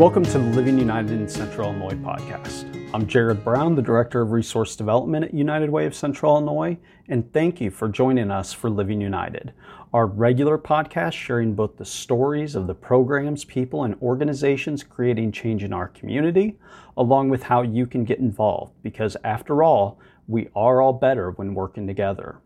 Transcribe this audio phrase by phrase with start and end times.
[0.00, 2.64] Welcome to the Living United in Central Illinois podcast.
[2.94, 6.78] I'm Jared Brown, the Director of Resource Development at United Way of Central Illinois,
[7.08, 9.52] and thank you for joining us for Living United,
[9.92, 15.64] our regular podcast sharing both the stories of the programs, people, and organizations creating change
[15.64, 16.56] in our community,
[16.96, 21.52] along with how you can get involved, because after all, we are all better when
[21.52, 22.40] working together.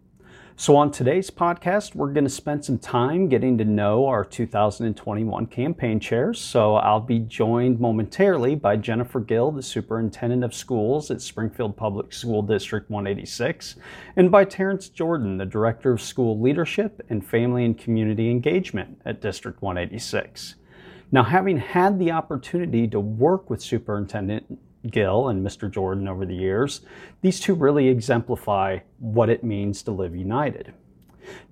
[0.57, 5.47] So, on today's podcast, we're going to spend some time getting to know our 2021
[5.47, 6.41] campaign chairs.
[6.41, 12.13] So, I'll be joined momentarily by Jennifer Gill, the Superintendent of Schools at Springfield Public
[12.13, 13.75] School District 186,
[14.15, 19.21] and by Terrence Jordan, the Director of School Leadership and Family and Community Engagement at
[19.21, 20.55] District 186.
[21.11, 24.61] Now, having had the opportunity to work with Superintendent
[24.91, 25.71] Gill and Mr.
[25.71, 26.83] Jordan over the years,
[27.21, 30.75] these two really exemplify what it means to live united.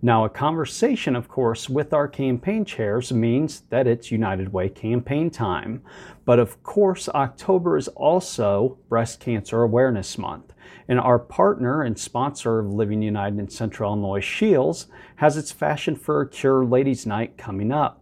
[0.02, 5.30] Now, a conversation, of course, with our campaign chairs means that it's United Way campaign
[5.30, 5.82] time.
[6.24, 10.52] But of course, October is also Breast Cancer Awareness Month.
[10.88, 14.86] And our partner and sponsor of Living United in Central Illinois, Scheels,
[15.16, 18.01] has its Fashion for a Cure Ladies Night coming up.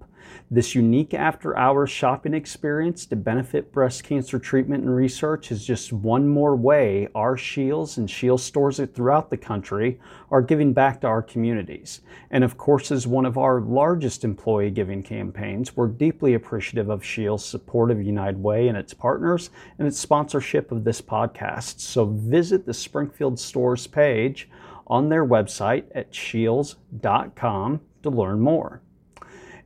[0.52, 5.92] This unique after hours shopping experience to benefit breast cancer treatment and research is just
[5.92, 11.06] one more way our Scheels and Scheels stores throughout the country are giving back to
[11.06, 12.00] our communities.
[12.32, 17.04] And of course, as one of our largest employee giving campaigns, we're deeply appreciative of
[17.04, 21.78] Scheels' support of United Way and its partners and its sponsorship of this podcast.
[21.78, 24.50] So visit the Springfield stores page
[24.88, 28.82] on their website at scheels.com to learn more.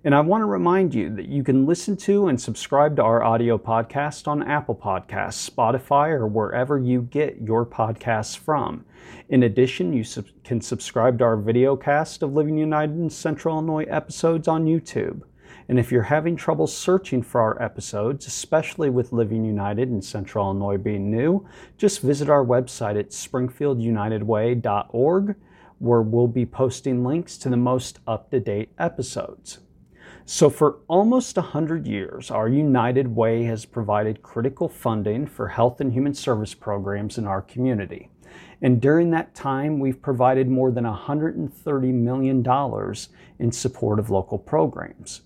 [0.05, 3.24] And I want to remind you that you can listen to and subscribe to our
[3.24, 8.84] audio podcast on Apple Podcasts, Spotify, or wherever you get your podcasts from.
[9.30, 13.55] In addition, you sub- can subscribe to our video cast of Living United in Central
[13.55, 15.22] Illinois episodes on YouTube.
[15.70, 20.44] And if you're having trouble searching for our episodes, especially with Living United in Central
[20.44, 21.48] Illinois being new,
[21.78, 25.37] just visit our website at springfieldunitedway.org,
[25.78, 29.60] where we'll be posting links to the most up to date episodes.
[30.27, 35.93] So, for almost 100 years, our United Way has provided critical funding for health and
[35.93, 38.09] human service programs in our community.
[38.62, 42.43] And during that time, we've provided more than $130 million
[43.39, 45.21] in support of local programs.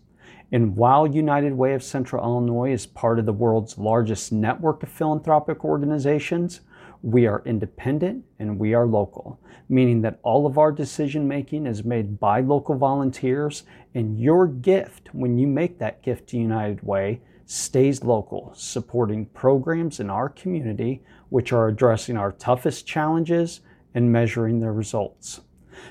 [0.51, 4.89] And while United Way of Central Illinois is part of the world's largest network of
[4.89, 6.63] philanthropic organizations,
[7.03, 9.39] we are independent and we are local,
[9.69, 13.63] meaning that all of our decision making is made by local volunteers,
[13.95, 20.01] and your gift, when you make that gift to United Way, stays local, supporting programs
[20.01, 23.61] in our community which are addressing our toughest challenges
[23.95, 25.41] and measuring their results.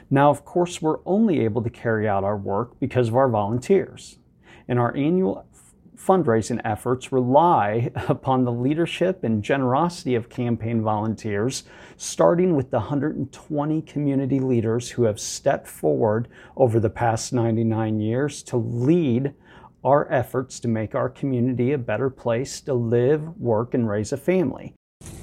[0.10, 4.20] Now, of course, we're only able to carry out our work because of our volunteers.
[4.68, 5.46] In our annual
[5.98, 11.64] fundraising efforts rely upon the leadership and generosity of campaign volunteers,
[11.98, 18.44] starting with the 120 community leaders who have stepped forward over the past 99 years
[18.44, 19.34] to lead
[19.84, 24.18] our efforts to make our community a better place to live, work, and raise a
[24.18, 24.74] family.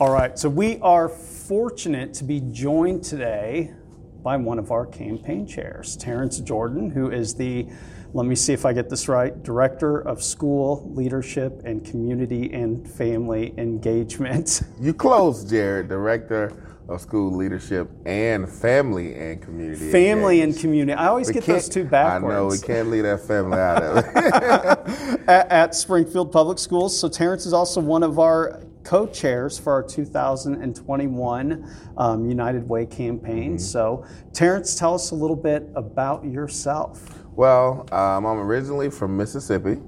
[0.00, 3.74] All right, so we are fortunate to be joined today
[4.22, 7.68] by one of our campaign chairs, Terrence Jordan, who is the
[8.14, 12.88] let me see if I get this right, Director of School Leadership and Community and
[12.88, 14.62] Family Engagement.
[14.80, 16.52] You close, Jared, Director
[16.88, 20.92] of School Leadership and Family and Community Family and Community.
[20.92, 22.32] I always we get those two backwards.
[22.32, 24.04] I know, we can't leave that family out of it.
[25.28, 26.98] at, at Springfield Public Schools.
[26.98, 33.52] So Terrence is also one of our co-chairs for our 2021 um, United Way campaign.
[33.52, 33.58] Mm-hmm.
[33.58, 37.23] So, Terrence, tell us a little bit about yourself.
[37.36, 39.80] Well, um, I'm originally from Mississippi.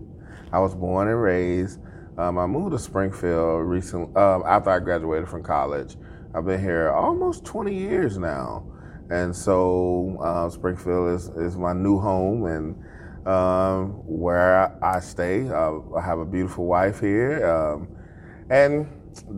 [0.52, 1.78] I was born and raised.
[2.18, 5.94] Um, I moved to Springfield recently um, after I graduated from college.
[6.34, 8.66] I've been here almost 20 years now,
[9.10, 15.48] and so uh, Springfield is, is my new home and um, where I stay.
[15.48, 17.86] Uh, I have a beautiful wife here, um,
[18.50, 18.88] and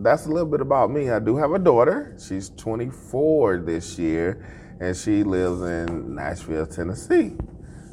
[0.01, 1.11] that's a little bit about me.
[1.11, 2.17] I do have a daughter.
[2.19, 7.35] She's 24 this year, and she lives in Nashville, Tennessee.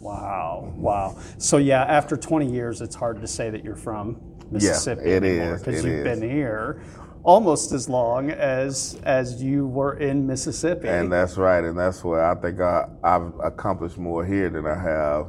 [0.07, 1.19] Wow, wow.
[1.39, 4.21] So yeah, after 20 years, it's hard to say that you're from
[4.51, 6.05] Mississippi yeah, it anymore because you've is.
[6.05, 6.81] been here
[7.25, 10.87] almost as long as as you were in Mississippi.
[10.87, 14.81] And that's right, and that's where I think I, I've accomplished more here than I
[14.81, 15.27] have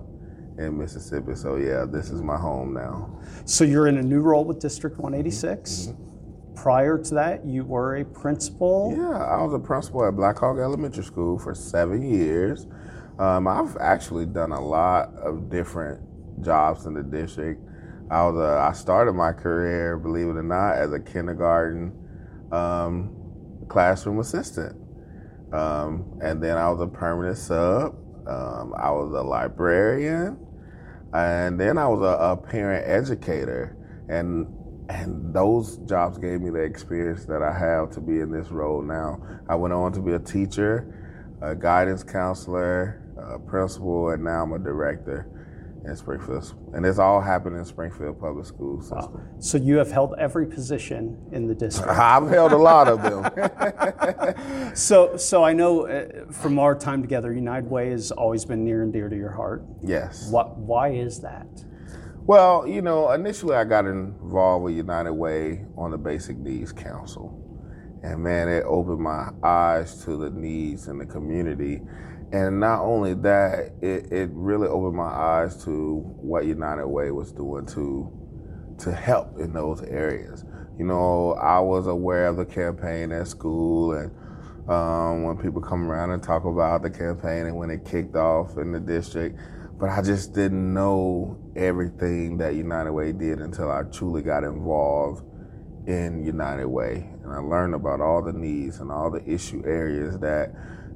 [0.59, 1.33] in Mississippi.
[1.33, 3.19] So yeah, this is my home now.
[3.45, 5.71] So you're in a new role with District 186.
[5.71, 6.03] Mm-hmm.
[6.55, 8.93] Prior to that, you were a principal.
[8.95, 12.67] Yeah, I was a principal at Black Hawk Elementary School for seven years.
[13.19, 16.01] Um, I've actually done a lot of different
[16.43, 17.61] jobs in the district.
[18.11, 21.93] I was a, I started my career, believe it or not, as a kindergarten
[22.51, 23.15] um,
[23.67, 24.75] classroom assistant,
[25.51, 27.95] um, and then I was a permanent sub.
[28.27, 30.37] Um, I was a librarian,
[31.13, 33.75] and then I was a, a parent educator,
[34.09, 34.47] and
[34.89, 38.81] and those jobs gave me the experience that I have to be in this role
[38.81, 39.21] now.
[39.49, 44.53] I went on to be a teacher, a guidance counselor, a principal, and now I'm
[44.53, 45.29] a director
[45.85, 46.53] in Springfield.
[46.73, 49.13] And it's all happened in Springfield Public School system.
[49.13, 49.21] Wow.
[49.39, 51.89] So you have held every position in the district.
[51.97, 54.75] I've held a lot of them.
[54.75, 58.83] so, so I know uh, from our time together, United Way has always been near
[58.83, 59.65] and dear to your heart.
[59.81, 60.29] Yes.
[60.29, 60.57] What?
[60.57, 61.47] Why is that?
[62.27, 67.43] Well, you know, initially I got involved with United Way on the Basic Needs Council.
[68.03, 71.81] And man, it opened my eyes to the needs in the community
[72.31, 77.31] and not only that, it, it really opened my eyes to what United Way was
[77.31, 78.13] doing to
[78.79, 80.45] to help in those areas.
[80.77, 84.11] You know, I was aware of the campaign at school and
[84.69, 88.57] um, when people come around and talk about the campaign and when it kicked off
[88.57, 89.39] in the district,
[89.79, 95.23] but I just didn't know everything that United Way did until I truly got involved
[95.87, 97.09] in United Way.
[97.23, 100.53] And I learned about all the needs and all the issue areas that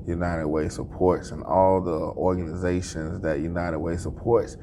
[0.07, 4.57] United Way supports and all the organizations that United Way supports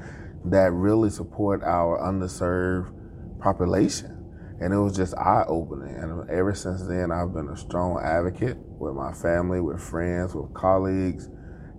[0.44, 2.92] that really support our underserved
[3.40, 4.14] population.
[4.60, 5.94] And it was just eye opening.
[5.94, 10.52] And ever since then, I've been a strong advocate with my family, with friends, with
[10.52, 11.28] colleagues.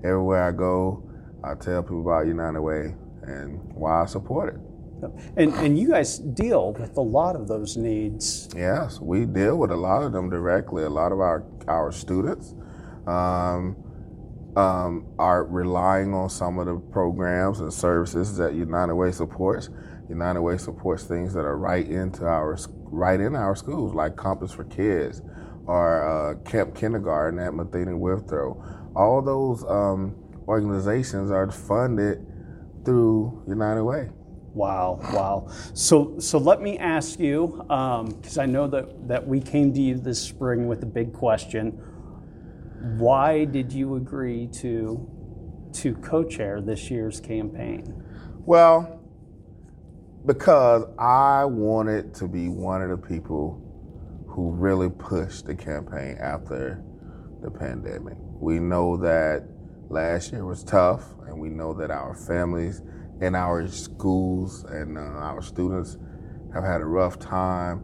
[0.03, 1.03] Everywhere I go,
[1.43, 4.61] I tell people about United Way and why I support it.
[5.37, 8.49] And, and you guys deal with a lot of those needs.
[8.55, 10.83] Yes, we deal with a lot of them directly.
[10.83, 12.53] A lot of our, our students
[13.09, 13.75] um,
[14.55, 19.69] um, are relying on some of the programs and services that United Way supports.
[20.09, 24.51] United Way supports things that are right into our right in our schools, like Compass
[24.51, 25.21] for Kids
[25.65, 28.63] or uh, Camp Kindergarten at Matheny Withrow.
[28.95, 30.15] All those um,
[30.47, 32.25] organizations are funded
[32.83, 34.09] through United Way.
[34.53, 35.47] Wow, wow.
[35.75, 39.79] So, so let me ask you, because um, I know that, that we came to
[39.79, 41.79] you this spring with a big question
[42.97, 45.09] why did you agree to
[45.71, 48.03] to co-chair this year's campaign?
[48.45, 49.01] Well,
[50.25, 53.61] because I wanted to be one of the people
[54.27, 56.83] who really pushed the campaign after
[57.41, 58.15] the pandemic.
[58.17, 59.47] We know that
[59.89, 62.81] last year was tough, and we know that our families
[63.21, 65.97] and our schools and uh, our students
[66.53, 67.83] have had a rough time.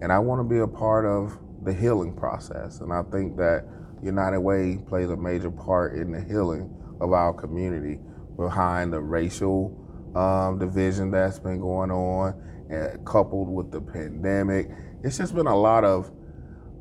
[0.00, 2.80] And I want to be a part of the healing process.
[2.80, 3.64] And I think that
[4.02, 7.98] United Way plays a major part in the healing of our community
[8.36, 9.76] behind the racial
[10.14, 12.34] um, division that's been going on,
[12.70, 14.68] and coupled with the pandemic.
[15.02, 16.10] It's just been a lot of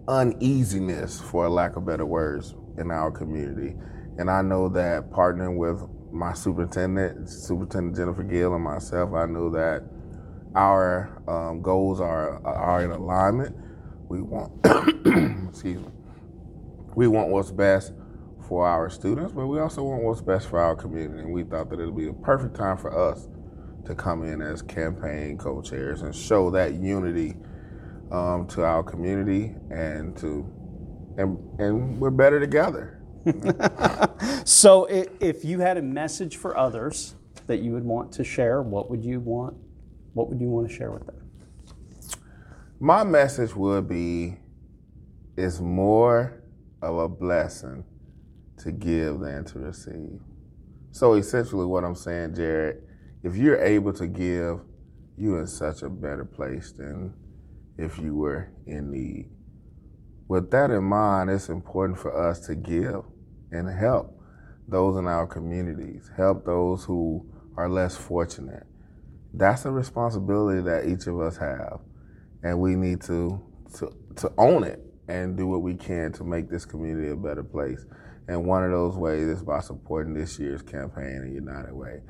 [0.07, 3.75] uneasiness, for lack of better words, in our community.
[4.18, 5.81] And I know that partnering with
[6.12, 9.83] my superintendent, Superintendent Jennifer Gill, and myself, I know that
[10.56, 13.56] our um, goals are are in alignment.
[14.10, 14.51] We want,
[15.50, 15.92] excuse me,
[17.00, 17.94] we want what's best
[18.50, 21.22] for our students, but we also want what's best for our community.
[21.22, 23.29] And we thought that it would be a perfect time for us
[23.86, 27.38] to come in as campaign co-chairs and show that unity
[28.12, 30.46] um, to our community and to
[31.18, 33.01] and and we're better together.
[34.44, 34.86] so
[35.22, 37.15] if you had a message for others
[37.48, 39.56] that you would want to share, what would you want
[40.15, 41.15] what would you want to share with them?
[42.82, 44.38] My message would be
[45.38, 46.38] is more
[46.81, 47.83] of a blessing
[48.59, 50.19] to give than to receive.
[50.91, 52.81] So essentially, what I'm saying, Jared,
[53.24, 54.62] if you're able to give,
[55.17, 57.13] you're in such a better place than
[57.77, 59.29] if you were in need.
[60.27, 63.03] With that in mind, it's important for us to give
[63.51, 64.19] and help
[64.67, 67.25] those in our communities, help those who
[67.57, 68.65] are less fortunate.
[69.33, 71.79] That's a responsibility that each of us have,
[72.43, 73.41] and we need to
[73.77, 77.44] to, to own it and do what we can to make this community a better
[77.44, 77.86] place.
[78.28, 82.01] And one of those ways is by supporting this year's campaign in United Way.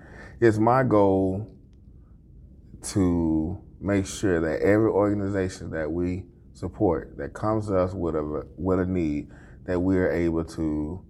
[0.41, 1.49] It's my goal
[2.81, 8.45] to make sure that every organization that we support that comes to us with a
[8.57, 9.29] with a need,
[9.65, 11.01] that we are able to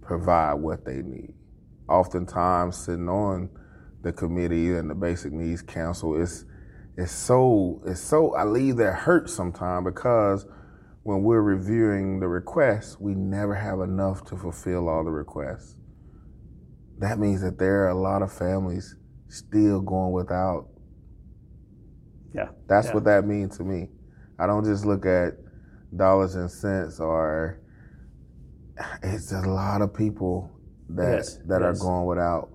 [0.00, 1.34] provide what they need.
[1.88, 3.50] Oftentimes, sitting on
[4.02, 6.44] the committee and the Basic Needs Council, it's
[6.96, 10.46] it's so it's so I leave that hurt sometimes because
[11.04, 15.76] when we're reviewing the requests, we never have enough to fulfill all the requests.
[16.98, 18.96] That means that there are a lot of families
[19.28, 20.68] still going without
[22.34, 22.48] Yeah.
[22.68, 22.94] That's yeah.
[22.94, 23.90] what that means to me.
[24.38, 25.34] I don't just look at
[25.96, 27.60] dollars and cents or
[29.02, 30.50] it's a lot of people
[30.90, 32.50] that Yes, that are going without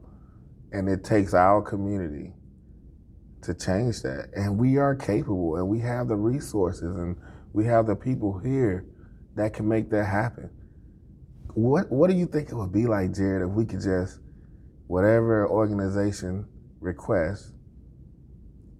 [0.73, 2.33] and it takes our community
[3.43, 7.15] to change that and we are capable and we have the resources and
[7.53, 8.85] we have the people here
[9.35, 10.49] that can make that happen.
[11.53, 14.19] What what do you think it would be like jared if we could just
[14.87, 16.45] whatever organization
[16.79, 17.53] requests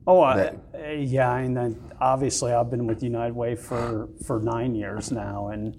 [0.07, 1.38] Oh, that- uh, yeah.
[1.38, 5.75] And then obviously, I've been with United Way for for nine years now, and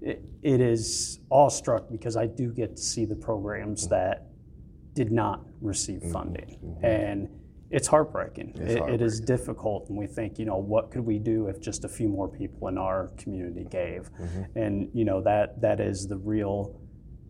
[0.00, 4.26] it, it is awestruck because I do get to see the programs that
[4.94, 7.28] did not receive funding, and
[7.70, 8.52] it's heartbreaking.
[8.56, 11.60] It's It- it is difficult, and we think, you know, what could we do if
[11.60, 14.10] just a few more people in our community gave?
[14.56, 16.74] And you know that that is the real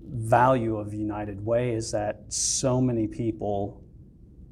[0.03, 3.81] value of United Way is that so many people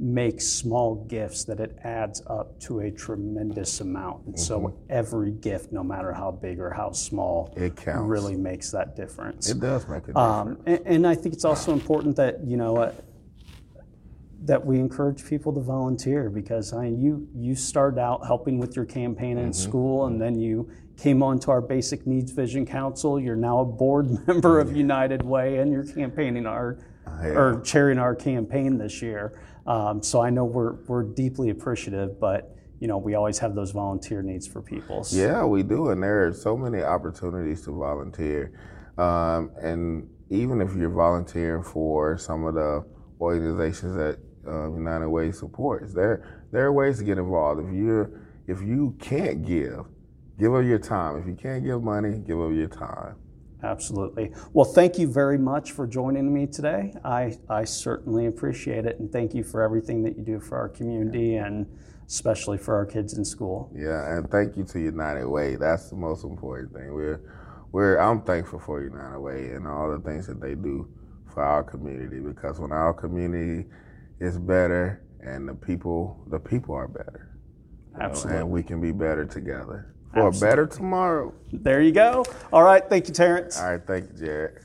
[0.00, 4.24] make small gifts that it adds up to a tremendous amount.
[4.26, 8.08] And so every gift, no matter how big or how small, It counts.
[8.08, 9.50] really makes that difference.
[9.50, 12.56] it does make a difference Um, and, and I think it's also important that you
[12.56, 12.92] know uh,
[14.44, 18.76] that we encourage people to volunteer because I mean, you you started out helping with
[18.76, 23.18] your campaign in school, and then you came on to our Basic Needs Vision Council.
[23.20, 26.78] You're now a board member of United Way, and you're campaigning our
[27.36, 29.40] or chairing our campaign this year.
[29.66, 33.72] Um, so I know we're we're deeply appreciative, but you know we always have those
[33.72, 35.02] volunteer needs for people.
[35.04, 38.52] So- Yeah, we do, and there are so many opportunities to volunteer.
[38.98, 42.84] Um, and even if you're volunteering for some of the
[43.20, 47.60] organizations that uh, United Way supports, there there are ways to get involved.
[47.60, 49.86] If you if you can't give,
[50.38, 51.18] give of your time.
[51.18, 53.16] If you can't give money, give of your time.
[53.62, 54.32] Absolutely.
[54.52, 56.94] Well, thank you very much for joining me today.
[57.04, 60.68] I, I certainly appreciate it, and thank you for everything that you do for our
[60.68, 61.66] community and
[62.06, 63.70] especially for our kids in school.
[63.74, 65.56] Yeah, and thank you to United Way.
[65.56, 66.94] That's the most important thing.
[66.94, 67.20] We're
[67.72, 70.88] we're I'm thankful for United Way and all the things that they do
[71.26, 73.68] for our community because when our community
[74.20, 77.36] is better and the people the people are better.
[77.92, 78.40] you know, Absolutely.
[78.40, 81.34] and we can be better together for a better tomorrow.
[81.52, 82.24] There you go.
[82.52, 82.82] All right.
[82.88, 83.58] Thank you, Terrence.
[83.58, 84.64] All right, thank you, Jared.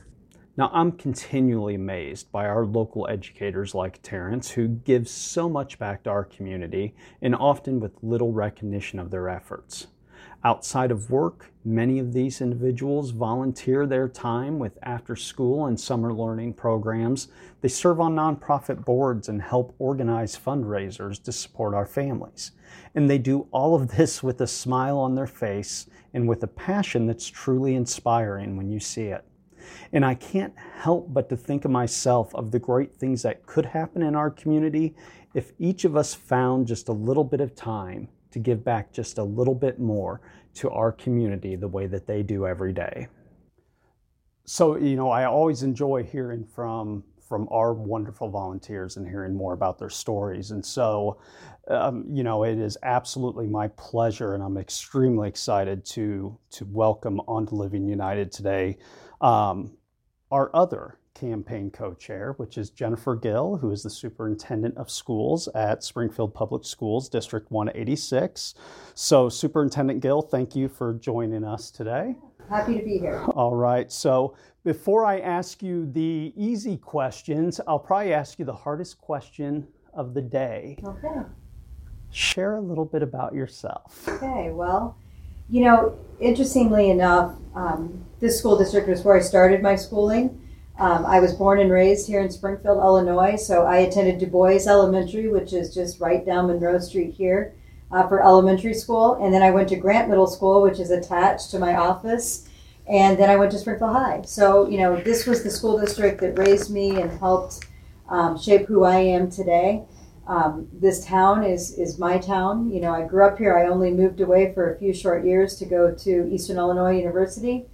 [0.56, 6.04] Now, I'm continually amazed by our local educators like Terrence, who give so much back
[6.04, 9.88] to our community and often with little recognition of their efforts.
[10.46, 16.12] Outside of work, many of these individuals volunteer their time with after school and summer
[16.12, 17.28] learning programs.
[17.62, 22.52] They serve on nonprofit boards and help organize fundraisers to support our families.
[22.94, 26.48] And they do all of this with a smile on their face and with a
[26.48, 29.24] passion that's truly inspiring when you see it.
[29.94, 33.64] And I can't help but to think of myself of the great things that could
[33.64, 34.94] happen in our community
[35.34, 39.18] if each of us found just a little bit of time to give back just
[39.18, 40.20] a little bit more
[40.54, 43.08] to our community the way that they do every day.
[44.44, 49.54] So, you know, I always enjoy hearing from from our wonderful volunteers and hearing more
[49.54, 50.50] about their stories.
[50.50, 51.18] And so,
[51.68, 57.20] um, you know, it is absolutely my pleasure, and I'm extremely excited to to welcome
[57.20, 58.76] onto Living United today
[59.20, 59.76] um,
[60.30, 65.84] our other campaign co-chair, which is Jennifer Gill, who is the superintendent of schools at
[65.84, 68.54] Springfield Public Schools, District 186.
[68.94, 72.16] So, Superintendent Gill, thank you for joining us today.
[72.48, 73.24] Happy to be here.
[73.34, 73.90] All right.
[73.90, 79.66] So before I ask you the easy questions, I'll probably ask you the hardest question
[79.94, 80.78] of the day.
[80.84, 81.20] Okay.
[82.10, 84.06] Share a little bit about yourself.
[84.08, 84.50] Okay.
[84.50, 84.96] Well,
[85.48, 90.40] you know, interestingly enough, um, this school district was where I started my schooling.
[90.76, 94.66] Um, I was born and raised here in Springfield, Illinois, so I attended Du Bois
[94.66, 97.54] Elementary, which is just right down Monroe Street here,
[97.92, 99.14] uh, for elementary school.
[99.22, 102.48] And then I went to Grant Middle School, which is attached to my office.
[102.88, 104.22] And then I went to Springfield High.
[104.22, 107.66] So, you know, this was the school district that raised me and helped
[108.08, 109.84] um, shape who I am today.
[110.26, 112.70] Um, this town is is my town.
[112.70, 113.58] You know, I grew up here.
[113.58, 117.66] I only moved away for a few short years to go to Eastern Illinois University,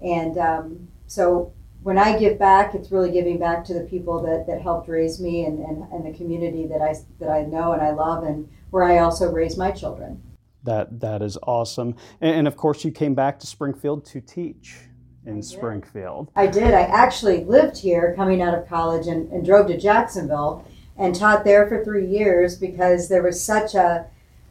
[0.00, 1.52] and um, so
[1.86, 5.20] when I give back, it's really giving back to the people that, that helped raise
[5.20, 8.48] me and, and, and the community that I that I know and I love, and
[8.70, 10.20] where I also raise my children.
[10.64, 11.94] That that is awesome.
[12.20, 14.78] And, and of course, you came back to Springfield to teach
[15.26, 16.32] in Springfield.
[16.34, 16.74] I did.
[16.74, 20.64] I actually lived here coming out of college and, and drove to Jacksonville
[20.96, 24.06] and taught there for three years because there was such a,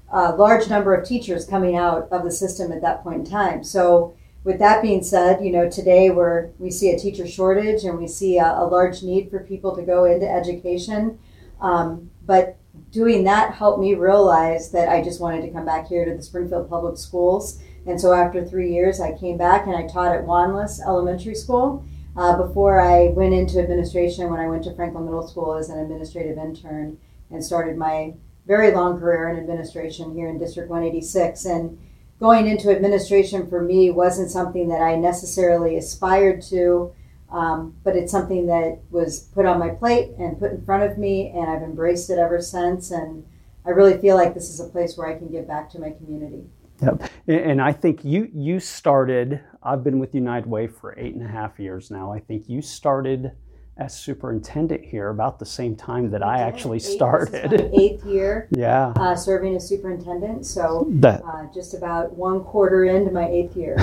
[0.10, 3.62] a large number of teachers coming out of the system at that point in time.
[3.62, 4.16] So,
[4.46, 8.08] with that being said, you know, today we're, we see a teacher shortage and we
[8.08, 11.20] see a, a large need for people to go into education.
[11.60, 12.58] Um, but
[12.92, 16.22] doing that helped me realize that I just wanted to come back here to the
[16.22, 17.60] Springfield Public Schools.
[17.88, 21.84] And so after three years, I came back and I taught at Wanless Elementary School
[22.16, 25.80] uh, before I went into administration when I went to Franklin Middle School as an
[25.80, 27.00] administrative intern
[27.32, 28.14] and started my
[28.46, 31.46] very long career in administration here in District 186.
[31.46, 31.80] And
[32.20, 36.94] going into administration for me wasn't something that I necessarily aspired to,
[37.32, 40.98] um, but it's something that was put on my plate and put in front of
[40.98, 42.92] me, and I've embraced it ever since.
[42.92, 43.26] And
[43.66, 45.92] I really feel like this is a place where I can give back to my
[45.92, 46.46] community.
[46.82, 47.10] Yep.
[47.28, 49.42] And I think you you started.
[49.64, 52.12] I've been with United Way for eight and a half years now.
[52.12, 53.32] I think you started
[53.78, 57.72] as superintendent here about the same time that I, I actually started.
[57.74, 58.48] eighth year.
[58.52, 58.94] yeah.
[58.96, 60.46] Uh, serving as superintendent.
[60.46, 63.78] So that, uh, just about one quarter into my eighth year.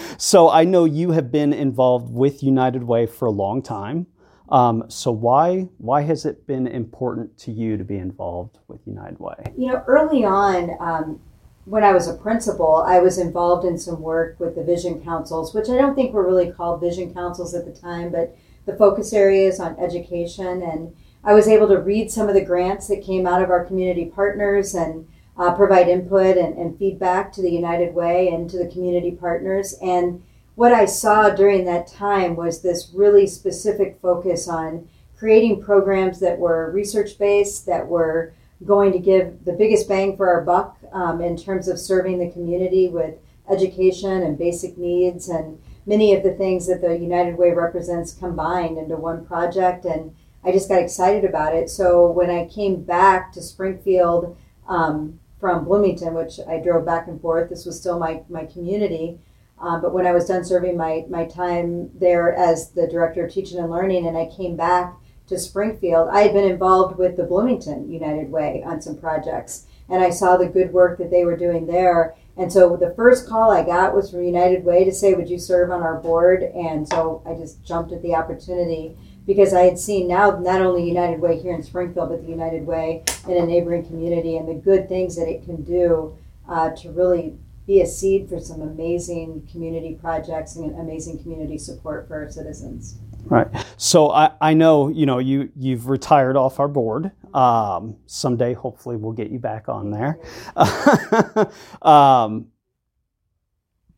[0.18, 4.06] so I know you have been involved with United Way for a long time.
[4.48, 9.20] Um, so why why has it been important to you to be involved with United
[9.20, 9.52] Way?
[9.56, 11.20] You know, early on, um,
[11.66, 15.54] when I was a principal, I was involved in some work with the vision councils,
[15.54, 18.34] which I don't think were really called vision councils at the time, but
[18.68, 20.62] the focus areas on education.
[20.62, 20.94] And
[21.24, 24.04] I was able to read some of the grants that came out of our community
[24.04, 25.08] partners and
[25.38, 29.74] uh, provide input and, and feedback to the United Way and to the community partners.
[29.80, 30.22] And
[30.54, 36.38] what I saw during that time was this really specific focus on creating programs that
[36.38, 38.34] were research based, that were
[38.66, 42.30] going to give the biggest bang for our buck um, in terms of serving the
[42.30, 43.14] community with
[43.48, 48.76] education and basic needs and many of the things that the United Way represents combined
[48.76, 49.86] into one project.
[49.86, 50.14] And
[50.44, 51.70] I just got excited about it.
[51.70, 54.36] So when I came back to Springfield
[54.68, 59.18] um, from Bloomington, which I drove back and forth, this was still my, my community.
[59.58, 63.32] Um, but when I was done serving my, my time there as the director of
[63.32, 64.94] teaching and learning, and I came back
[65.28, 70.02] to Springfield, I had been involved with the Bloomington United Way on some projects, and
[70.02, 72.14] I saw the good work that they were doing there.
[72.38, 75.38] And so the first call I got was from United Way to say, Would you
[75.38, 76.42] serve on our board?
[76.42, 78.96] And so I just jumped at the opportunity
[79.26, 82.64] because I had seen now not only United Way here in Springfield, but the United
[82.64, 86.16] Way in a neighboring community and the good things that it can do
[86.48, 92.08] uh, to really be a seed for some amazing community projects and amazing community support
[92.08, 92.96] for our citizens.
[93.24, 93.48] Right.
[93.76, 97.10] So I, I know you know you you've retired off our board.
[97.34, 100.18] Um, someday, hopefully, we'll get you back on there.
[101.82, 102.48] um,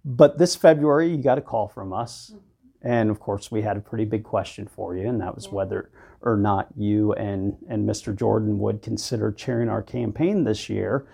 [0.05, 2.33] but this February, you got a call from us,
[2.83, 5.91] and of course, we had a pretty big question for you, and that was whether
[6.23, 8.17] or not you and and Mr.
[8.17, 11.07] Jordan would consider chairing our campaign this year.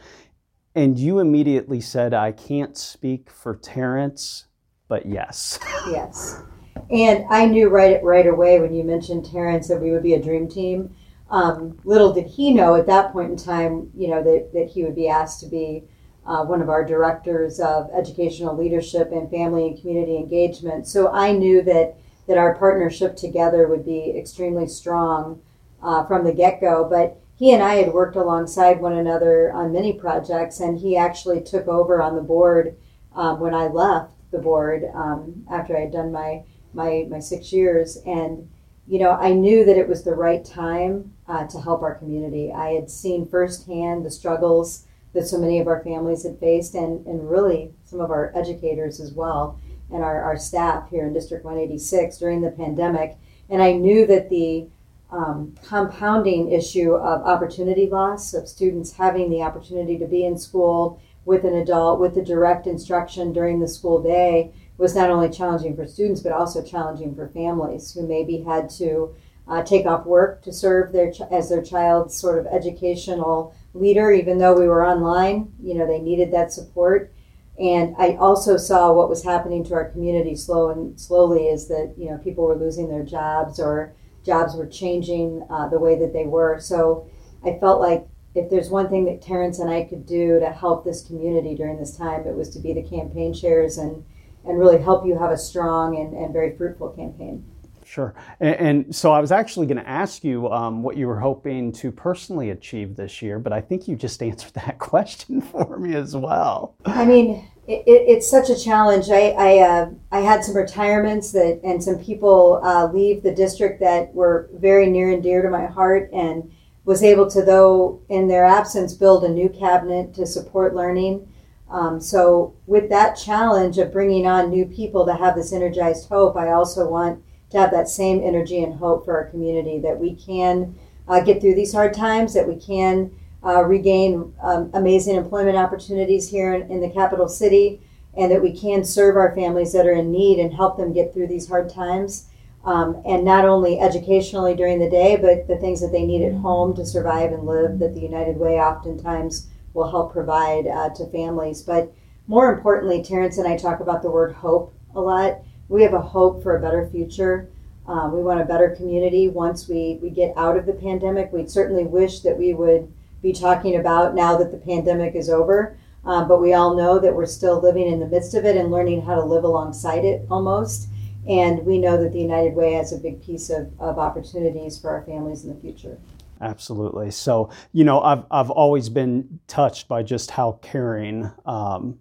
[0.75, 4.47] And you immediately said, "I can't speak for Terrence,
[4.89, 6.43] but yes." Yes.
[6.91, 10.23] And I knew right right away when you mentioned Terrence that we would be a
[10.23, 10.95] dream team.
[11.31, 14.85] Um, little did he know at that point in time, you know, that, that he
[14.85, 15.85] would be asked to be
[16.25, 20.87] uh, one of our directors of educational leadership and family and community engagement.
[20.87, 25.41] So I knew that that our partnership together would be extremely strong
[25.81, 26.85] uh, from the get go.
[26.85, 31.43] But he and I had worked alongside one another on many projects, and he actually
[31.43, 32.77] took over on the board
[33.15, 37.53] um, when I left the board um, after I had done my my my six
[37.53, 38.49] years, and
[38.87, 42.53] you know I knew that it was the right time uh, to help our community.
[42.53, 47.07] I had seen firsthand the struggles that so many of our families had faced, and
[47.07, 49.59] and really some of our educators as well,
[49.91, 53.17] and our, our staff here in District 186 during the pandemic.
[53.49, 54.69] And I knew that the
[55.11, 61.01] um, compounding issue of opportunity loss of students having the opportunity to be in school
[61.25, 65.77] with an adult with the direct instruction during the school day was not only challenging
[65.77, 69.15] for students but also challenging for families who maybe had to
[69.49, 74.11] uh, take off work to serve their ch- as their child's sort of educational leader
[74.11, 77.13] even though we were online you know they needed that support
[77.59, 81.95] and i also saw what was happening to our community slow and slowly is that
[81.97, 86.13] you know people were losing their jobs or jobs were changing uh, the way that
[86.13, 87.09] they were so
[87.45, 90.85] i felt like if there's one thing that terrence and i could do to help
[90.85, 94.05] this community during this time it was to be the campaign chairs and
[94.47, 97.45] and really help you have a strong and, and very fruitful campaign.
[97.87, 98.15] Sure.
[98.41, 101.71] And, and so I was actually going to ask you um, what you were hoping
[101.73, 105.95] to personally achieve this year, but I think you just answered that question for me
[105.95, 106.75] as well.
[106.85, 109.09] I mean, it, it, it's such a challenge.
[109.09, 113.81] I I, uh, I, had some retirements that and some people uh, leave the district
[113.81, 116.53] that were very near and dear to my heart, and
[116.85, 121.29] was able to, though in their absence, build a new cabinet to support learning.
[121.69, 126.37] Um, so, with that challenge of bringing on new people to have this energized hope,
[126.37, 130.15] I also want to have that same energy and hope for our community that we
[130.15, 130.75] can
[131.09, 133.11] uh, get through these hard times, that we can
[133.45, 137.81] uh, regain um, amazing employment opportunities here in, in, the capital city,
[138.17, 141.13] and that we can serve our families that are in need and help them get
[141.15, 142.29] through these hard times.
[142.65, 146.35] Um, and not only educationally during the day, but the things that they need at
[146.35, 151.07] home to survive and live that the United Way oftentimes will help provide uh, to
[151.13, 151.63] families.
[151.63, 151.93] But
[152.27, 155.39] more importantly, Terrence and I talk about the word hope a lot.
[155.69, 157.49] We have a hope for a better future.
[157.87, 161.33] Um, we want a better community once we, we get out of the pandemic.
[161.33, 165.77] We'd certainly wish that we would be talking about now that the pandemic is over.
[166.05, 168.71] Um, but we all know that we're still living in the midst of it and
[168.71, 170.89] learning how to live alongside it almost.
[171.29, 174.91] And we know that the United Way has a big piece of, of opportunities for
[174.91, 175.99] our families in the future.
[176.41, 177.11] Absolutely.
[177.11, 181.99] So, you know, I've, I've always been touched by just how caring um,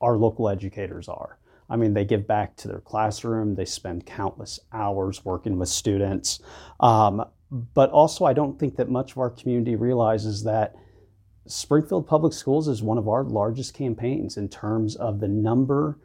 [0.00, 1.36] our local educators are.
[1.70, 6.40] I mean, they give back to their classroom, they spend countless hours working with students.
[6.80, 10.74] Um, but also, I don't think that much of our community realizes that
[11.46, 15.98] Springfield Public Schools is one of our largest campaigns in terms of the number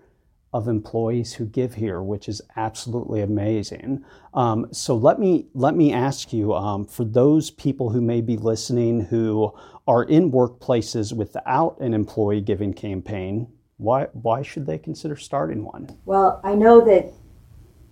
[0.54, 4.04] of employees who give here, which is absolutely amazing.
[4.34, 8.38] Um, so let me let me ask you, um, for those people who may be
[8.38, 9.52] listening who
[9.86, 15.98] are in workplaces without an employee giving campaign, why why should they consider starting one?
[16.06, 17.12] Well, I know that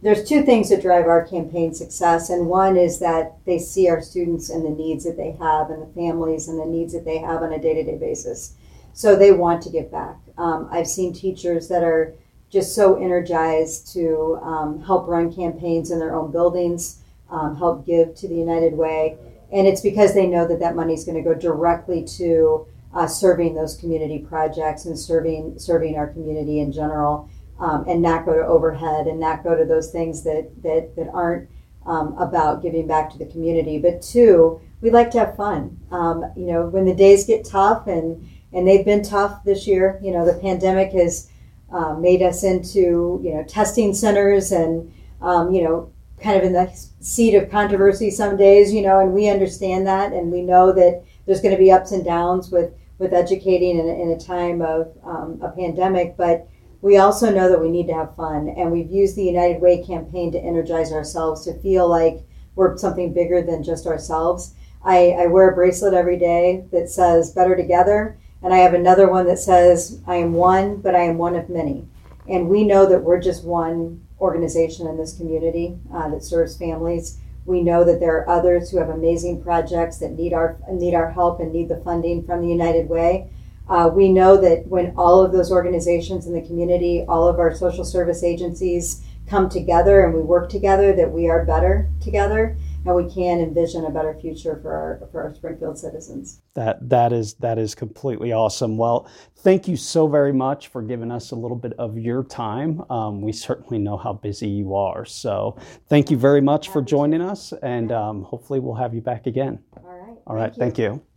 [0.01, 4.01] there's two things that drive our campaign success, and one is that they see our
[4.01, 7.19] students and the needs that they have, and the families and the needs that they
[7.19, 8.55] have on a day-to-day basis.
[8.93, 10.17] So they want to give back.
[10.37, 12.13] Um, I've seen teachers that are
[12.49, 18.13] just so energized to um, help run campaigns in their own buildings, um, help give
[18.15, 19.17] to the United Way,
[19.51, 23.07] and it's because they know that that money is going to go directly to uh,
[23.07, 27.29] serving those community projects and serving serving our community in general,
[27.59, 31.09] um, and not go to overhead and not go to those things that that that
[31.13, 31.49] aren't
[31.85, 33.77] um, about giving back to the community.
[33.77, 35.79] But two, we like to have fun.
[35.91, 39.99] Um, you know, when the days get tough and and they've been tough this year.
[40.01, 41.29] You know, the pandemic has
[41.71, 46.53] uh, made us into you know testing centers and um, you know kind of in
[46.53, 48.73] the seat of controversy some days.
[48.73, 51.91] You know, and we understand that, and we know that there's going to be ups
[51.91, 56.47] and downs with with educating in, in a time of um, a pandemic, but
[56.81, 58.49] we also know that we need to have fun.
[58.49, 62.25] And we've used the United Way campaign to energize ourselves to feel like
[62.55, 64.53] we're something bigger than just ourselves.
[64.83, 68.17] I, I wear a bracelet every day that says better together.
[68.41, 71.47] And I have another one that says, I am one, but I am one of
[71.49, 71.87] many.
[72.27, 77.19] And we know that we're just one organization in this community uh, that serves families.
[77.45, 81.11] We know that there are others who have amazing projects that need our need our
[81.11, 83.29] help and need the funding from the United Way.
[83.69, 87.55] Uh, we know that when all of those organizations in the community, all of our
[87.55, 92.95] social service agencies come together and we work together, that we are better together and
[92.95, 96.41] we can envision a better future for our for our Springfield citizens.
[96.53, 98.77] That that is that is completely awesome.
[98.77, 102.83] Well, thank you so very much for giving us a little bit of your time.
[102.91, 107.21] Um, we certainly know how busy you are, so thank you very much for joining
[107.21, 109.59] us, and um, hopefully we'll have you back again.
[109.77, 110.17] All right.
[110.27, 110.55] All right.
[110.55, 110.89] Thank you.
[110.89, 111.12] Thank you.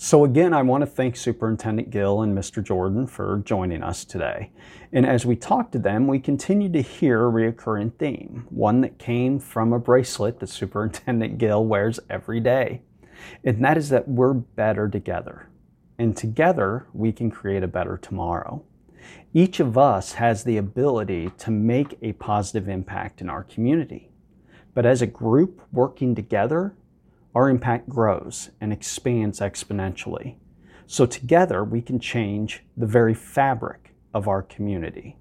[0.00, 2.62] So, again, I want to thank Superintendent Gill and Mr.
[2.62, 4.52] Jordan for joining us today.
[4.92, 9.00] And as we talk to them, we continue to hear a reoccurring theme, one that
[9.00, 12.82] came from a bracelet that Superintendent Gill wears every day.
[13.42, 15.48] And that is that we're better together.
[15.98, 18.62] And together, we can create a better tomorrow.
[19.34, 24.12] Each of us has the ability to make a positive impact in our community.
[24.74, 26.76] But as a group working together,
[27.34, 30.36] our impact grows and expands exponentially.
[30.86, 35.16] So together we can change the very fabric of our community.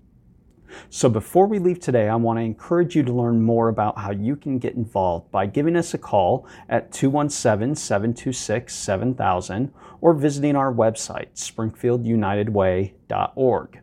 [0.90, 4.12] So before we leave today, I want to encourage you to learn more about how
[4.12, 11.28] you can get involved by giving us a call at 217-726-7000 or visiting our website,
[11.36, 13.80] springfieldunitedway.org.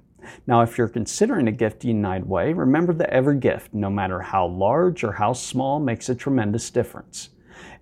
[0.46, 4.20] Now, if you're considering a gift to United Way, remember that every gift, no matter
[4.20, 7.28] how large or how small, makes a tremendous difference.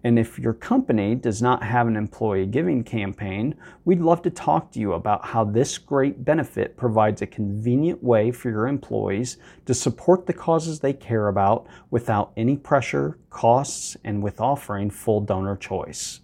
[0.05, 4.73] And if your company does not have an employee giving campaign, we'd love to talk
[4.73, 9.37] to you about how this great benefit provides a convenient way for your employees
[9.67, 15.21] to support the causes they care about without any pressure, costs, and with offering full
[15.21, 16.21] donor choice.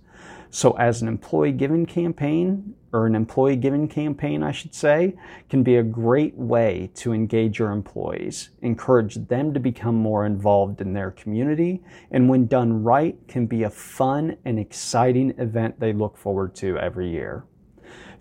[0.50, 5.14] So, as an employee giving campaign, or an employee given campaign, I should say,
[5.48, 10.80] can be a great way to engage your employees, encourage them to become more involved
[10.80, 15.92] in their community, and when done right, can be a fun and exciting event they
[15.92, 17.44] look forward to every year.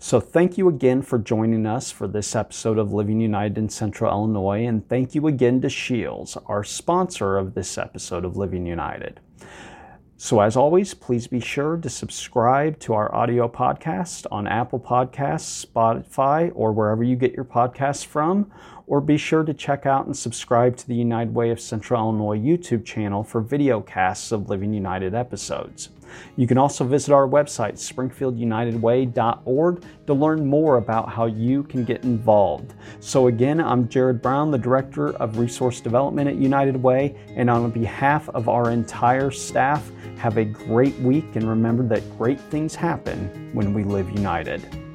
[0.00, 4.12] So, thank you again for joining us for this episode of Living United in Central
[4.12, 9.18] Illinois, and thank you again to Scheels, our sponsor of this episode of Living United.
[10.20, 15.64] So, as always, please be sure to subscribe to our audio podcast on Apple Podcasts,
[15.64, 18.50] Spotify, or wherever you get your podcasts from.
[18.88, 22.36] Or be sure to check out and subscribe to the United Way of Central Illinois
[22.36, 25.90] YouTube channel for video casts of Living United episodes.
[26.36, 32.04] You can also visit our website, springfieldunitedway.org, to learn more about how you can get
[32.04, 32.74] involved.
[33.00, 37.70] So, again, I'm Jared Brown, the Director of Resource Development at United Way, and on
[37.70, 43.50] behalf of our entire staff, have a great week and remember that great things happen
[43.52, 44.87] when we live united.